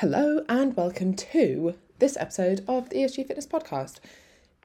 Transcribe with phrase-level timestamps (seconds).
[0.00, 3.94] Hello, and welcome to this episode of the ESG Fitness Podcast.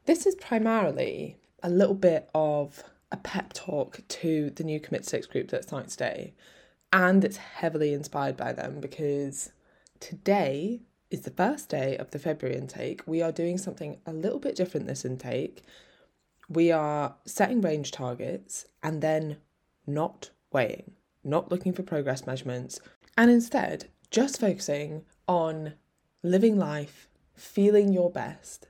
[0.06, 5.28] This is primarily a little bit of a pep talk to the new Commit Six
[5.28, 6.33] group that's starting today,
[6.91, 9.54] and it's heavily inspired by them because
[10.02, 13.02] today is the first day of the February intake.
[13.05, 15.63] We are doing something a little bit different this intake.
[16.50, 19.38] We are setting range targets and then
[19.88, 20.91] not weighing,
[21.23, 22.82] not looking for progress measurements,
[23.18, 25.74] and instead just focusing on
[26.24, 28.68] living life, feeling your best,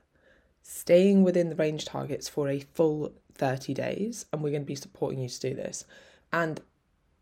[0.62, 4.26] staying within the range targets for a full 30 days.
[4.32, 5.84] And we're going to be supporting you to do this.
[6.32, 6.60] And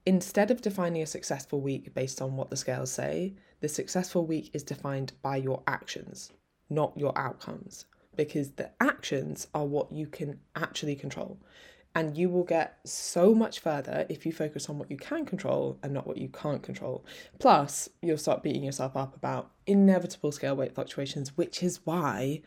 [0.06, 4.50] instead of defining a successful week based on what the scales say, the successful week
[4.52, 6.32] is defined by your actions,
[6.68, 7.84] not your outcomes,
[8.16, 11.38] because the actions are what you can actually control.
[11.94, 15.78] And you will get so much further if you focus on what you can control
[15.82, 17.04] and not what you can't control.
[17.40, 22.42] Plus, you'll start beating yourself up about inevitable scale weight fluctuations, which is why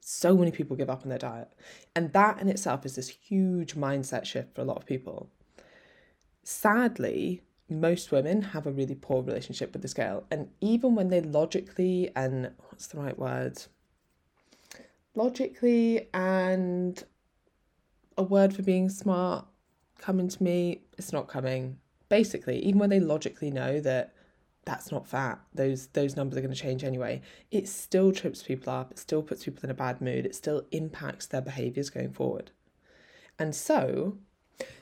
[0.00, 1.48] so many people give up on their diet.
[1.96, 5.30] And that in itself is this huge mindset shift for a lot of people.
[6.42, 7.40] Sadly,
[7.70, 10.24] most women have a really poor relationship with the scale.
[10.30, 13.62] And even when they logically and what's the right word?
[15.14, 17.02] Logically and
[18.22, 19.46] a word for being smart
[19.98, 21.78] coming to me, it's not coming.
[22.08, 24.14] Basically, even when they logically know that
[24.64, 28.72] that's not fat, those those numbers are going to change anyway, it still trips people
[28.72, 32.12] up, it still puts people in a bad mood, it still impacts their behaviors going
[32.12, 32.50] forward.
[33.38, 34.18] And so,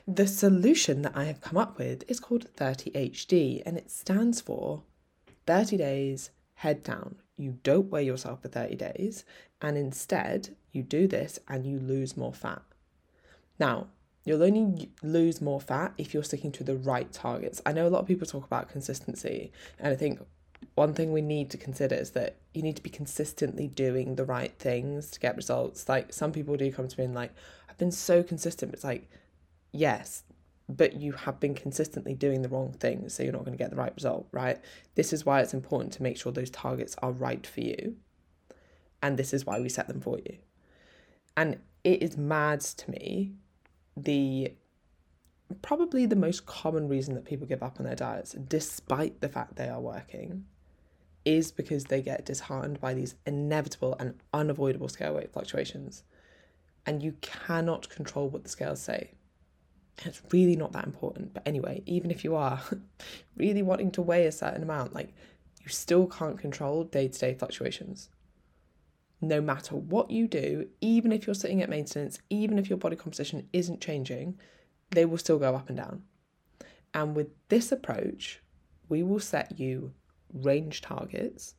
[0.06, 4.82] the solution that I have come up with is called 30HD and it stands for
[5.46, 7.16] 30 days head down.
[7.36, 9.24] You don't weigh yourself for 30 days
[9.62, 12.62] and instead you do this and you lose more fat.
[13.60, 13.88] Now,
[14.24, 17.62] you'll only lose more fat if you're sticking to the right targets.
[17.64, 20.20] I know a lot of people talk about consistency, and I think
[20.74, 24.24] one thing we need to consider is that you need to be consistently doing the
[24.24, 25.88] right things to get results.
[25.88, 27.32] Like some people do come to me and like,
[27.68, 28.74] I've been so consistent.
[28.74, 29.08] It's like,
[29.72, 30.24] yes,
[30.68, 33.70] but you have been consistently doing the wrong things, so you're not going to get
[33.70, 34.58] the right result, right?
[34.94, 37.96] This is why it's important to make sure those targets are right for you.
[39.02, 40.36] And this is why we set them for you.
[41.36, 43.32] And it is mad to me
[44.04, 44.54] the
[45.62, 49.56] probably the most common reason that people give up on their diets, despite the fact
[49.56, 50.44] they are working,
[51.24, 56.04] is because they get disheartened by these inevitable and unavoidable scale weight fluctuations.
[56.86, 59.12] And you cannot control what the scales say.
[60.04, 61.34] it's really not that important.
[61.34, 62.62] But anyway, even if you are
[63.36, 65.12] really wanting to weigh a certain amount, like
[65.62, 68.08] you still can't control day to day fluctuations
[69.20, 72.96] no matter what you do, even if you're sitting at maintenance, even if your body
[72.96, 74.38] composition isn't changing,
[74.90, 76.02] they will still go up and down.
[76.94, 78.40] And with this approach,
[78.88, 79.92] we will set you
[80.32, 81.54] range targets.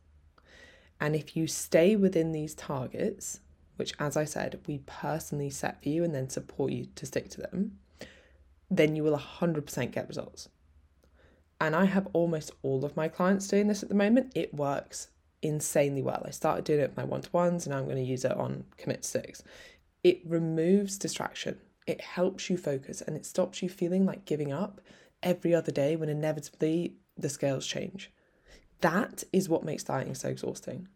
[0.99, 3.39] And if you stay within these targets,
[3.77, 7.29] which, as I said, we personally set for you and then support you to stick
[7.31, 7.77] to them,
[8.69, 10.49] then you will 100% get results.
[11.59, 14.31] And I have almost all of my clients doing this at the moment.
[14.35, 15.09] It works
[15.41, 16.23] insanely well.
[16.25, 18.25] I started doing it with my one to ones and now I'm going to use
[18.25, 19.43] it on Commit Six.
[20.03, 24.81] It removes distraction, it helps you focus, and it stops you feeling like giving up
[25.21, 28.11] every other day when inevitably the scales change.
[28.81, 30.87] That is what makes dieting so exhausting.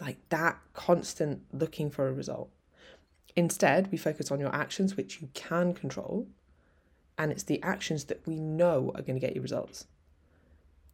[0.00, 2.50] Like that constant looking for a result.
[3.36, 6.26] Instead, we focus on your actions, which you can control,
[7.18, 9.86] and it's the actions that we know are going to get you results.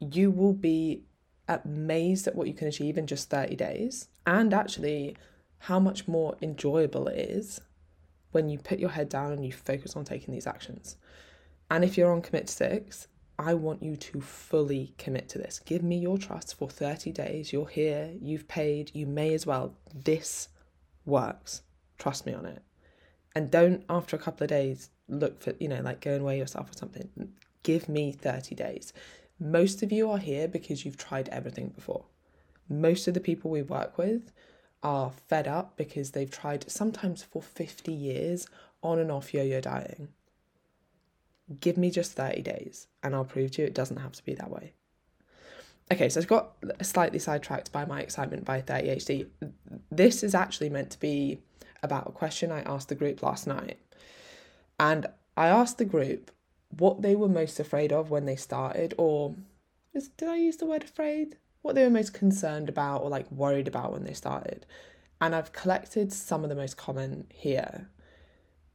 [0.01, 1.03] You will be
[1.49, 5.17] amazed at what you can achieve in just 30 days and actually
[5.59, 7.61] how much more enjoyable it is
[8.33, 10.97] when you put your head down and you focus on taking these actions.
[11.71, 15.61] And if you're on commit six, I want you to fully commit to this.
[15.61, 17.53] Give me your trust for 30 days.
[17.53, 19.75] You're here, you've paid, you may as well.
[19.95, 20.49] This
[21.05, 21.63] works.
[21.99, 22.63] Trust me on it.
[23.35, 26.39] And don't, after a couple of days, look for, you know, like go and weigh
[26.39, 27.09] yourself or something.
[27.63, 28.93] Give me 30 days.
[29.41, 32.05] Most of you are here because you've tried everything before.
[32.69, 34.33] Most of the people we work with
[34.83, 38.47] are fed up because they've tried sometimes for 50 years
[38.83, 40.09] on and off yo yo dieting.
[41.61, 44.35] Give me just 30 days and I'll prove to you it doesn't have to be
[44.35, 44.75] that way.
[45.91, 46.53] Okay, so I've got
[46.83, 49.27] slightly sidetracked by my excitement by 30HD.
[49.91, 51.41] This is actually meant to be
[51.83, 53.79] about a question I asked the group last night.
[54.79, 55.07] And
[55.37, 56.31] I asked the group
[56.79, 59.35] what they were most afraid of when they started, or
[59.95, 61.37] is, did I use the word afraid?
[61.63, 64.65] What they were most concerned about or like worried about when they started.
[65.21, 67.89] And I've collected some of the most common here.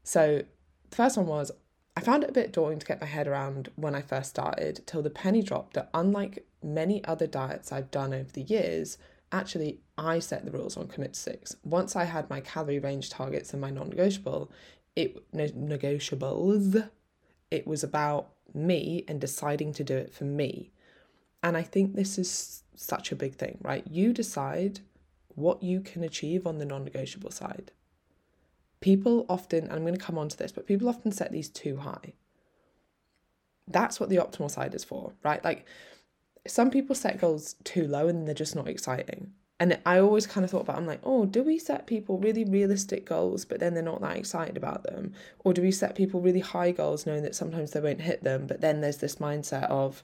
[0.03, 0.43] So
[0.89, 1.51] the first one was
[1.95, 4.81] I found it a bit daunting to get my head around when I first started,
[4.85, 8.97] till the penny dropped that unlike many other diets I've done over the years,
[9.31, 11.55] actually I set the rules on Commit Six.
[11.63, 14.51] Once I had my calorie range targets and my non-negotiable,
[14.95, 16.89] it no, negotiables,
[17.53, 20.71] it was about me and deciding to do it for me.
[21.41, 23.85] And I think this is such a big thing, right?
[23.89, 24.79] You decide
[25.35, 27.71] what you can achieve on the non-negotiable side
[28.83, 31.77] people often, I'm going to come on to this, but people often set these too
[31.77, 32.15] high.
[33.65, 35.41] That's what the optimal side is for, right?
[35.41, 35.65] Like
[36.45, 39.31] some people set goals too low and they're just not exciting.
[39.63, 42.43] And I always kind of thought about, I'm like, oh, do we set people really
[42.43, 45.13] realistic goals, but then they're not that excited about them?
[45.45, 48.45] Or do we set people really high goals knowing that sometimes they won't hit them,
[48.45, 50.03] but then there's this mindset of,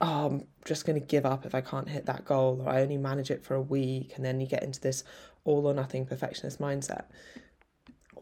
[0.00, 2.82] oh, I'm just going to give up if I can't hit that goal, or I
[2.82, 4.14] only manage it for a week.
[4.16, 5.04] And then you get into this
[5.44, 7.04] all or nothing perfectionist mindset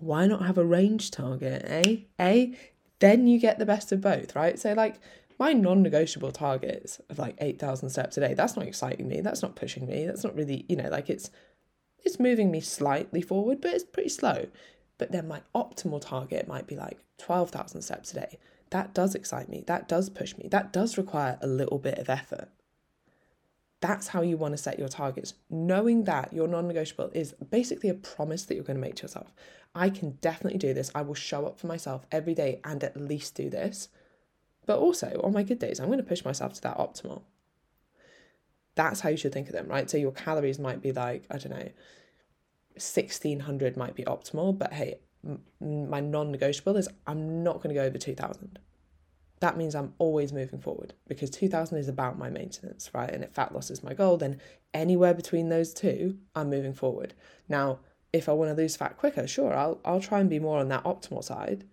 [0.01, 1.97] why not have a range target, eh?
[2.19, 2.47] Eh?
[2.99, 4.59] Then you get the best of both, right?
[4.59, 4.97] So, like,
[5.39, 9.21] my non negotiable targets of like 8,000 steps a day, that's not exciting me.
[9.21, 10.07] That's not pushing me.
[10.07, 11.31] That's not really, you know, like it's,
[12.05, 14.47] it's moving me slightly forward, but it's pretty slow.
[14.99, 18.39] But then my optimal target might be like 12,000 steps a day.
[18.71, 19.65] That does excite me.
[19.67, 20.49] That does push me.
[20.49, 22.49] That does require a little bit of effort.
[23.81, 25.35] That's how you want to set your targets.
[25.51, 29.03] Knowing that your non negotiable is basically a promise that you're going to make to
[29.03, 29.33] yourself.
[29.75, 30.91] I can definitely do this.
[30.95, 33.89] I will show up for myself every day and at least do this.
[34.67, 37.23] But also, on my good days, I'm going to push myself to that optimal.
[38.75, 39.89] That's how you should think of them, right?
[39.89, 41.69] So your calories might be like, I don't know,
[42.75, 45.43] 1600 might be optimal, but hey, m-
[45.89, 48.59] my non negotiable is I'm not going to go over 2000.
[49.41, 53.11] That means I'm always moving forward because 2000 is about my maintenance, right?
[53.11, 54.41] And if fat loss is my goal, then
[54.73, 57.15] anywhere between those two, I'm moving forward.
[57.49, 57.81] Now,
[58.13, 60.69] if I want to lose fat quicker, sure, I'll I'll try and be more on
[60.69, 61.65] that optimal side.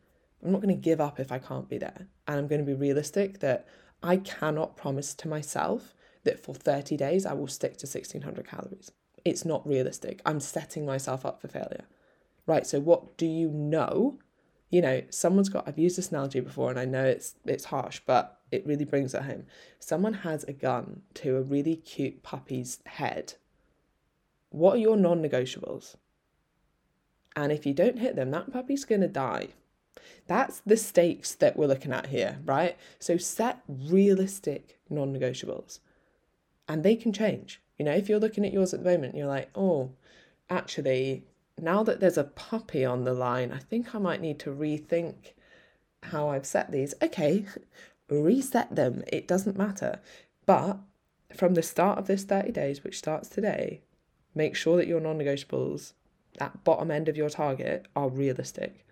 [0.43, 2.07] I'm not going to give up if I can't be there.
[2.27, 3.67] And I'm going to be realistic that
[4.01, 5.93] I cannot promise to myself
[6.23, 8.91] that for 30 days I will stick to 1600 calories.
[9.23, 10.21] It's not realistic.
[10.25, 11.85] I'm setting myself up for failure.
[12.47, 12.65] Right?
[12.65, 14.19] So what do you know?
[14.69, 18.01] You know, someone's got I've used this analogy before and I know it's it's harsh,
[18.05, 19.45] but it really brings it home.
[19.79, 23.33] Someone has a gun to a really cute puppy's head.
[24.49, 25.95] What are your non-negotiables?
[27.35, 29.49] And if you don't hit them, that puppy's going to die.
[30.27, 32.77] That's the stakes that we're looking at here, right?
[33.00, 35.80] So set realistic non negotiables
[36.68, 37.62] and they can change.
[37.77, 39.92] You know, if you're looking at yours at the moment, you're like, oh,
[40.50, 41.25] actually,
[41.59, 45.33] now that there's a puppy on the line, I think I might need to rethink
[46.03, 46.94] how I've set these.
[47.01, 47.45] Okay,
[48.09, 49.03] reset them.
[49.07, 50.00] It doesn't matter.
[50.45, 50.80] But
[51.36, 53.81] from the start of this 30 days, which starts today,
[54.36, 55.94] make sure that your non negotiables
[56.38, 58.86] that bottom end of your target are realistic.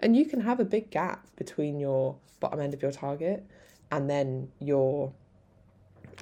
[0.00, 3.46] And you can have a big gap between your bottom end of your target
[3.90, 5.12] and then your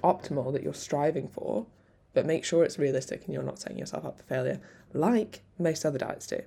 [0.02, 1.66] optimal that you're striving for,
[2.12, 4.60] but make sure it's realistic and you're not setting yourself up for failure,
[4.92, 6.40] like most other diets do.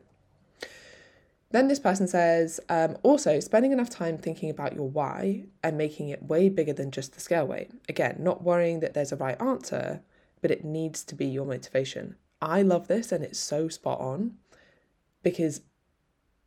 [1.52, 6.10] Then this person says, um, also spending enough time thinking about your why and making
[6.10, 7.72] it way bigger than just the scale weight.
[7.88, 10.02] Again, not worrying that there's a right answer,
[10.42, 12.16] but it needs to be your motivation.
[12.42, 14.36] I love this and it's so spot on
[15.24, 15.62] because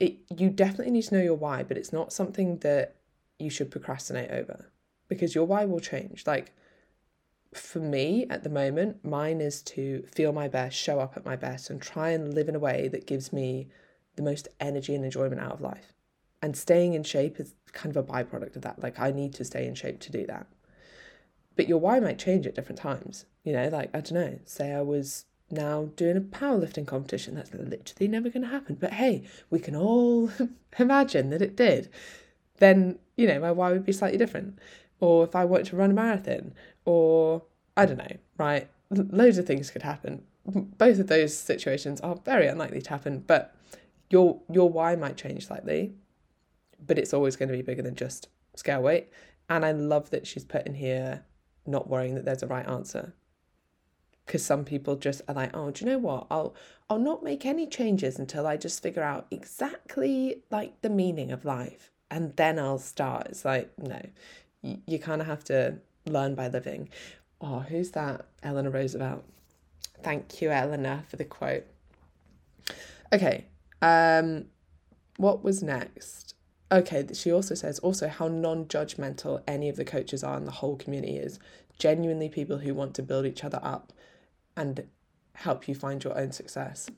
[0.01, 2.97] it you definitely need to know your why, but it's not something that
[3.39, 4.71] you should procrastinate over
[5.09, 6.27] because your why will change.
[6.27, 6.53] Like
[7.53, 11.37] for me at the moment, mine is to feel my best, show up at my
[11.37, 13.69] best, and try and live in a way that gives me
[14.17, 15.93] the most energy and enjoyment out of life.
[16.43, 18.83] And staying in shape is kind of a byproduct of that.
[18.83, 20.47] Like, I need to stay in shape to do that.
[21.57, 23.27] But your why might change at different times.
[23.45, 27.35] You know, like, I don't know, say I was now doing a powerlifting competition.
[27.35, 28.77] That's literally never going to happen.
[28.81, 30.31] But hey, we can all
[30.79, 31.91] imagine that it did.
[32.59, 34.59] Then, you know, my why would be slightly different.
[35.01, 36.53] Or if I wanted to run a marathon,
[36.85, 37.43] or
[37.77, 38.69] I don't know, right?
[38.91, 40.23] Loads of things could happen.
[40.47, 43.55] Both of those situations are very unlikely to happen, but
[44.11, 45.95] your your why might change slightly,
[46.85, 49.09] but it's always going to be bigger than just scale weight.
[49.49, 51.25] And I love that she's put in here
[51.67, 53.15] not worrying that there's a right answer
[54.27, 56.27] because some people just are like, oh, do you know what?
[56.31, 56.55] I'll
[56.89, 61.45] I'll not make any changes until I just figure out exactly like the meaning of
[61.45, 63.27] life, and then I'll start.
[63.29, 64.01] It's like no,
[64.63, 66.89] you, you kind of have to learn by living.
[67.41, 68.27] Oh, who's that?
[68.43, 69.25] Eleanor Roosevelt.
[70.03, 71.65] Thank you, Eleanor, for the quote.
[73.13, 73.47] Okay,
[73.83, 74.47] um,
[75.17, 76.35] what was next?
[76.73, 80.53] Okay, she also says also how non judgmental any of the coaches are and the
[80.53, 81.39] whole community is.
[81.79, 83.93] Genuinely people who want to build each other up
[84.57, 84.87] and
[85.35, 86.91] help you find your own success.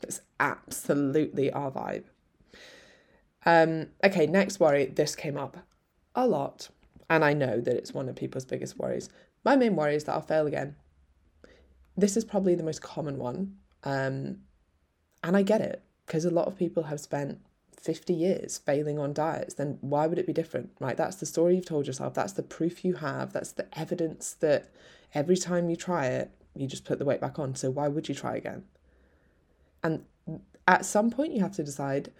[0.00, 2.04] That's absolutely our vibe.
[3.46, 4.86] Um, okay, next worry.
[4.86, 5.58] This came up
[6.14, 6.68] a lot,
[7.10, 9.08] and I know that it's one of people's biggest worries.
[9.44, 10.76] My main worry is that I'll fail again.
[11.96, 14.38] This is probably the most common one, um,
[15.22, 17.38] and I get it because a lot of people have spent
[17.84, 20.96] 50 years failing on diets, then why would it be different, right?
[20.96, 22.14] That's the story you've told yourself.
[22.14, 23.34] That's the proof you have.
[23.34, 24.72] That's the evidence that
[25.12, 27.54] every time you try it, you just put the weight back on.
[27.54, 28.64] So why would you try again?
[29.82, 30.04] And
[30.66, 32.10] at some point, you have to decide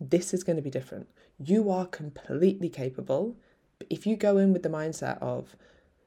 [0.00, 1.08] this is going to be different.
[1.38, 3.36] You are completely capable.
[3.78, 5.54] But if you go in with the mindset of,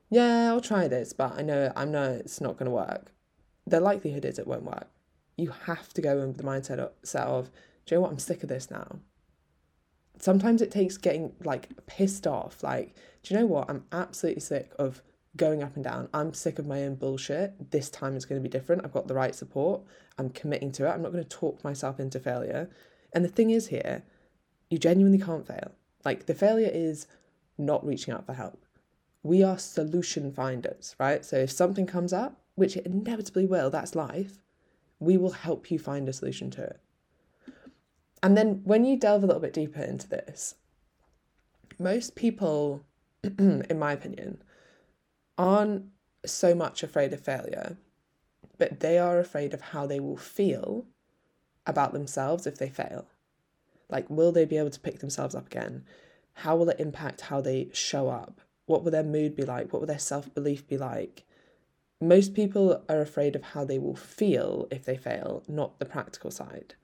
[0.10, 3.12] yeah, I'll try this, but I know I know it's not going to work,
[3.66, 4.88] the likelihood is it won't work.
[5.38, 7.52] You have to go in with the mindset of, set of,
[7.86, 8.12] do you know what?
[8.12, 9.00] I'm sick of this now.
[10.18, 12.64] Sometimes it takes getting like pissed off.
[12.64, 13.70] Like, do you know what?
[13.70, 15.02] I'm absolutely sick of
[15.38, 16.10] going up and down.
[16.14, 17.72] I'm sick of my own bullshit.
[17.72, 18.84] This time is going to be different.
[18.84, 19.82] I've got the right support.
[20.18, 20.90] I'm committing to it.
[20.90, 22.70] I'm not going to talk myself into failure.
[23.14, 24.04] And the thing is, here,
[24.70, 25.72] you genuinely can't fail.
[26.04, 27.08] Like, the failure is
[27.58, 28.66] not reaching out for help.
[29.24, 31.24] We are solution finders, right?
[31.26, 34.40] So if something comes up, which it inevitably will, that's life,
[35.00, 36.80] we will help you find a solution to it.
[38.22, 40.56] And then when you delve a little bit deeper into this,
[41.78, 42.84] most people,
[43.24, 44.42] in my opinion,
[45.40, 45.86] aren't
[46.26, 47.78] so much afraid of failure,
[48.58, 50.86] but they are afraid of how they will feel
[51.66, 53.08] about themselves if they fail.
[53.90, 55.86] Like, will they be able to pick themselves up again?
[56.34, 58.42] How will it impact how they show up?
[58.66, 59.72] What will their mood be like?
[59.72, 61.24] What will their self belief be like?
[62.02, 66.32] Most people are afraid of how they will feel if they fail, not the practical
[66.32, 66.76] side,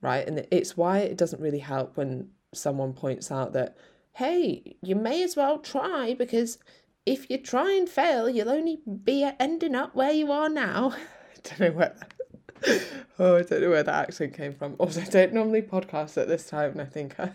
[0.00, 0.26] right?
[0.26, 3.76] And it's why it doesn't really help when someone points out that,
[4.14, 6.58] hey, you may as well try because
[7.04, 10.94] if you try and fail, you'll only be ending up where you are now.
[11.36, 12.84] I don't know where that,
[13.18, 14.76] oh, I don't know where that accent came from.
[14.78, 17.34] Also, I don't normally podcast at this time, and I think I'm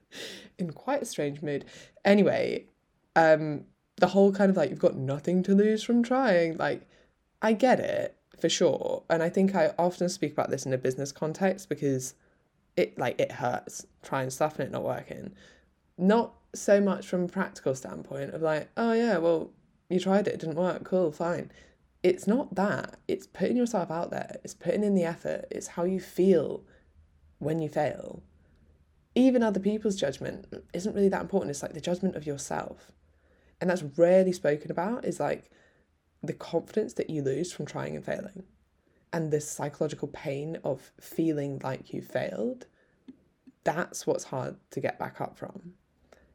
[0.58, 1.64] in quite a strange mood.
[2.04, 2.66] Anyway,
[3.14, 3.64] um,
[3.96, 6.56] the whole kind of like you've got nothing to lose from trying.
[6.56, 6.88] Like,
[7.42, 10.78] I get it for sure, and I think I often speak about this in a
[10.78, 12.14] business context because
[12.76, 15.32] it like it hurts trying stuff and it not working.
[15.98, 19.50] Not so much from a practical standpoint of like, oh yeah, well,
[19.88, 21.50] you tried it, it didn't work, cool, fine.
[22.02, 22.96] It's not that.
[23.06, 24.36] It's putting yourself out there.
[24.42, 25.46] It's putting in the effort.
[25.50, 26.64] It's how you feel
[27.38, 28.22] when you fail.
[29.14, 31.50] Even other people's judgment isn't really that important.
[31.50, 32.90] It's like the judgment of yourself.
[33.60, 35.50] And that's rarely spoken about is like
[36.22, 38.44] the confidence that you lose from trying and failing
[39.12, 42.66] and the psychological pain of feeling like you failed.
[43.64, 45.74] That's what's hard to get back up from.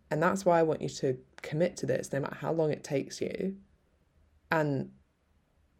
[0.09, 2.83] And that's why I want you to commit to this, no matter how long it
[2.83, 3.57] takes you.
[4.51, 4.91] And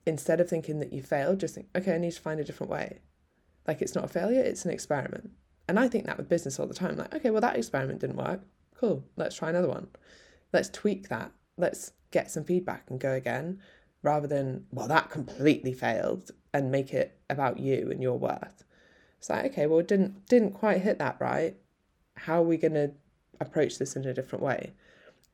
[0.06, 2.72] instead of thinking that you failed, just think, okay, I need to find a different
[2.72, 3.00] way.
[3.68, 5.32] Like it's not a failure, it's an experiment.
[5.68, 6.98] And I think that with business all the time.
[6.98, 8.42] Like, okay, well, that experiment didn't work.
[8.76, 9.88] Cool, let's try another one.
[10.54, 11.32] Let's tweak that.
[11.58, 13.60] Let's get some feedback and go again
[14.04, 18.64] rather than, well, that completely failed and make it about you and your worth.
[19.18, 21.58] It's like, okay, well, didn't didn't quite hit that right.
[22.16, 22.92] How are we gonna
[23.40, 24.74] approach this in a different way.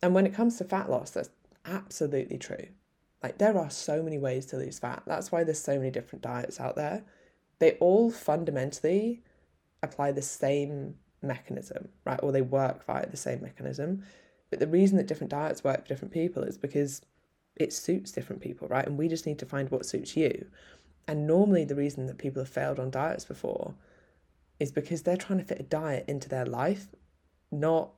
[0.01, 1.29] And when it comes to fat loss, that's
[1.65, 2.67] absolutely true.
[3.21, 5.03] Like there are so many ways to lose fat.
[5.07, 7.03] That's why there's so many different diets out there.
[7.59, 9.21] They all fundamentally
[9.81, 12.19] apply the same mechanism, right?
[12.21, 14.03] Or they work via the same mechanism.
[14.49, 17.01] But the reason that different diets work for different people is because
[17.55, 18.85] it suits different people, right?
[18.85, 20.47] And we just need to find what suits you.
[21.07, 23.73] And normally, the reason that people have failed on diets before
[24.59, 26.87] is because they're trying to fit a diet into their life
[27.53, 27.91] not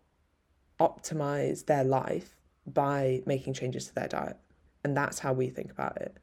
[0.79, 2.35] optimize their life
[2.67, 4.37] by making changes to their diet.
[4.83, 6.17] And that's how we think about it.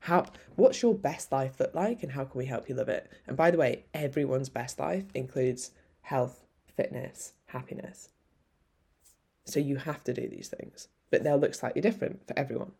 [0.00, 3.10] How what's your best life look like and how can we help you live it?
[3.26, 6.44] And by the way, everyone's best life includes health,
[6.76, 8.10] fitness, happiness.
[9.44, 12.72] So you have to do these things, but they'll look slightly different for everyone.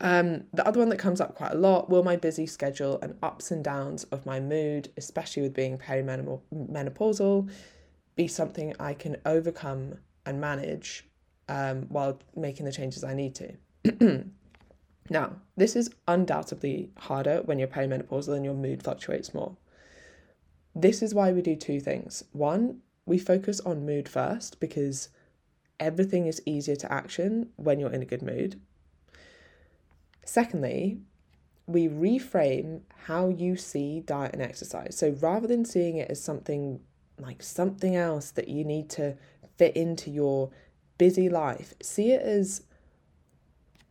[0.00, 3.16] Um, the other one that comes up quite a lot will my busy schedule and
[3.22, 7.50] ups and downs of my mood, especially with being perimenopausal,
[8.18, 9.94] be something I can overcome
[10.26, 11.06] and manage
[11.48, 14.24] um, while making the changes I need to.
[15.08, 19.56] now, this is undoubtedly harder when you're perimenopausal and your mood fluctuates more.
[20.74, 22.24] This is why we do two things.
[22.32, 25.10] One, we focus on mood first because
[25.78, 28.60] everything is easier to action when you're in a good mood.
[30.24, 30.98] Secondly,
[31.68, 34.98] we reframe how you see diet and exercise.
[34.98, 36.80] So rather than seeing it as something
[37.20, 39.16] like something else that you need to
[39.56, 40.50] fit into your
[40.98, 41.74] busy life.
[41.82, 42.62] See it as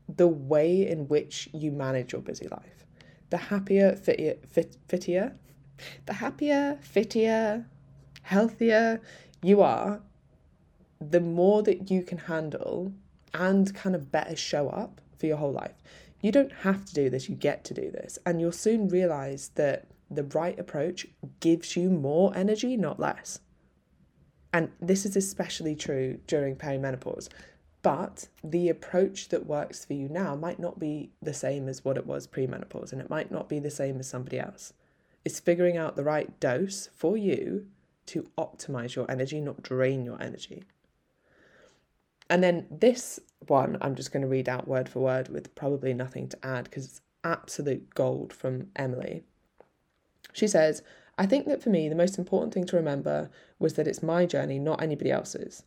[0.07, 2.85] the way in which you manage your busy life.
[3.29, 5.33] The happier, fittier, fit, fittier,
[6.05, 7.65] the happier, fittier,
[8.23, 9.01] healthier
[9.43, 10.01] you are,
[10.99, 12.93] the more that you can handle
[13.33, 15.75] and kind of better show up for your whole life.
[16.21, 18.17] You don't have to do this, you get to do this.
[18.25, 21.07] And you'll soon realize that the right approach
[21.39, 23.39] gives you more energy, not less.
[24.53, 27.29] And this is especially true during perimenopause.
[27.81, 31.97] But the approach that works for you now might not be the same as what
[31.97, 34.73] it was premenopause, and it might not be the same as somebody else.
[35.23, 37.67] It's figuring out the right dose for you
[38.07, 40.63] to optimize your energy, not drain your energy.
[42.29, 45.93] And then this one, I'm just going to read out word for word with probably
[45.93, 49.23] nothing to add because it's absolute gold from Emily.
[50.33, 50.83] She says,
[51.17, 53.29] I think that for me, the most important thing to remember
[53.59, 55.63] was that it's my journey, not anybody else's.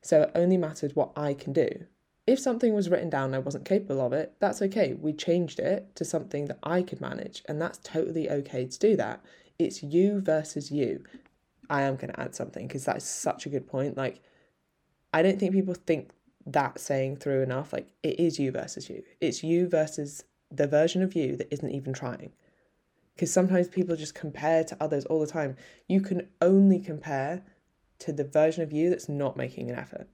[0.00, 1.86] So it only mattered what I can do.
[2.26, 4.94] If something was written down and I wasn't capable of it, that's okay.
[4.94, 8.96] We changed it to something that I could manage, and that's totally okay to do
[8.96, 9.24] that.
[9.58, 11.02] It's you versus you.
[11.68, 13.96] I am going to add something because that is such a good point.
[13.96, 14.20] Like,
[15.12, 16.10] I don't think people think
[16.46, 17.72] that saying through enough.
[17.72, 19.02] Like, it is you versus you.
[19.20, 22.32] It's you versus the version of you that isn't even trying
[23.14, 25.56] because sometimes people just compare to others all the time.
[25.88, 27.42] You can only compare
[28.00, 30.08] to the version of you that's not making an effort.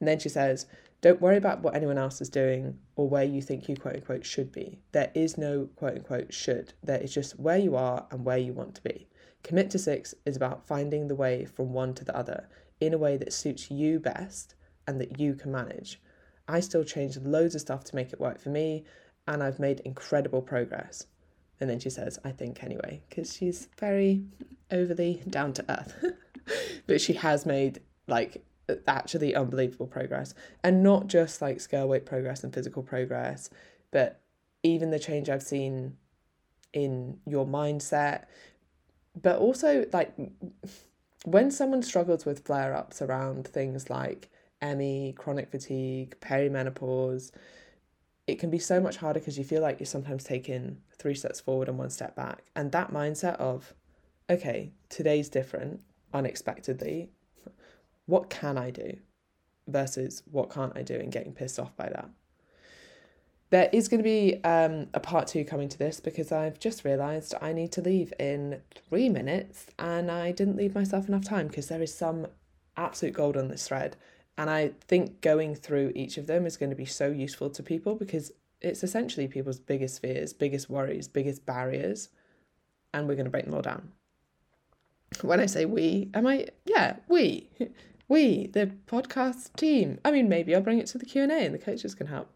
[0.00, 0.66] And then she says,
[1.00, 4.24] Don't worry about what anyone else is doing or where you think you quote unquote
[4.24, 4.78] should be.
[4.92, 6.72] There is no quote unquote should.
[6.82, 9.08] There is just where you are and where you want to be.
[9.42, 12.48] Commit to six is about finding the way from one to the other
[12.80, 14.54] in a way that suits you best
[14.86, 16.00] and that you can manage.
[16.46, 18.84] I still changed loads of stuff to make it work for me,
[19.26, 21.06] and I've made incredible progress.
[21.60, 24.24] And then she says, I think anyway, because she's very
[24.70, 26.04] overly down to earth.
[26.86, 28.42] but she has made like
[28.86, 30.34] actually unbelievable progress.
[30.62, 33.50] And not just like scale weight progress and physical progress,
[33.90, 34.20] but
[34.62, 35.96] even the change I've seen
[36.72, 38.24] in your mindset.
[39.20, 40.12] But also, like,
[41.24, 44.30] when someone struggles with flare ups around things like
[44.62, 47.30] ME, chronic fatigue, perimenopause,
[48.28, 51.40] it can be so much harder because you feel like you're sometimes taking three steps
[51.40, 52.44] forward and one step back.
[52.54, 53.74] And that mindset of,
[54.28, 55.80] okay, today's different,
[56.12, 57.10] unexpectedly,
[58.06, 58.98] what can I do
[59.68, 62.08] versus what can't I do and getting pissed off by that.
[63.50, 66.84] There is going to be um, a part two coming to this because I've just
[66.84, 71.46] realised I need to leave in three minutes and I didn't leave myself enough time
[71.46, 72.26] because there is some
[72.76, 73.96] absolute gold on this thread
[74.38, 77.62] and I think going through each of them is going to be so useful to
[77.62, 82.08] people because it's essentially people's biggest fears, biggest worries, biggest barriers,
[82.94, 83.90] and we're going to break them all down.
[85.22, 86.46] When I say we, am I?
[86.64, 87.50] Yeah, we,
[88.08, 89.98] we, the podcast team.
[90.04, 92.06] I mean, maybe I'll bring it to the Q and A, and the coaches can
[92.06, 92.30] help.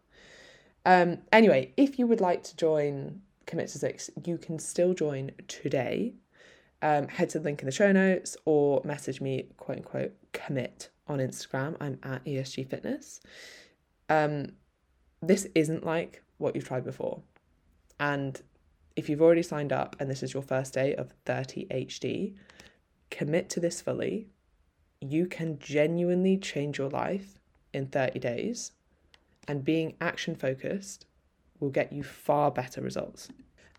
[0.85, 5.31] Um, anyway, if you would like to join Commit to Six, you can still join
[5.47, 6.15] today.
[6.81, 10.89] Um, head to the link in the show notes or message me, quote unquote, commit
[11.07, 11.75] on Instagram.
[11.79, 13.21] I'm at ESG Fitness.
[14.09, 14.53] Um,
[15.21, 17.21] this isn't like what you've tried before.
[17.99, 18.41] And
[18.95, 22.35] if you've already signed up and this is your first day of 30 HD,
[23.09, 24.27] commit to this fully.
[24.99, 27.39] You can genuinely change your life
[27.73, 28.71] in 30 days,
[29.47, 31.05] and being action focused
[31.59, 33.29] will get you far better results.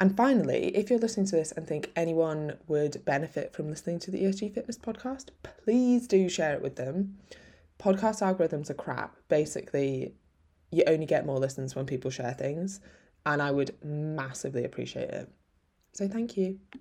[0.05, 4.11] And finally, if you're listening to this and think anyone would benefit from listening to
[4.11, 5.31] the ESG Fitness podcast,
[5.65, 7.17] please do share it with them.
[7.79, 9.17] Podcast algorithms are crap.
[9.29, 10.13] Basically,
[10.71, 12.81] you only get more listens when people share things,
[13.25, 15.33] and I would massively appreciate it.
[15.95, 16.59] So, thank you.